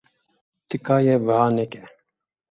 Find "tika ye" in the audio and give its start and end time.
0.69-1.13